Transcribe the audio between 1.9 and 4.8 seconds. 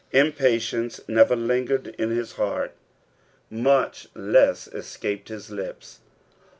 in bis hiatrt, mncb less